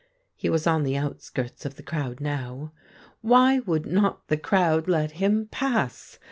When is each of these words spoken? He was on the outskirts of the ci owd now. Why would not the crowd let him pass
He 0.35 0.49
was 0.49 0.65
on 0.65 0.81
the 0.81 0.97
outskirts 0.97 1.63
of 1.63 1.75
the 1.75 1.83
ci 1.83 1.95
owd 1.95 2.19
now. 2.21 2.71
Why 3.21 3.59
would 3.59 3.85
not 3.85 4.29
the 4.29 4.37
crowd 4.37 4.87
let 4.89 5.11
him 5.11 5.45
pass 5.51 6.17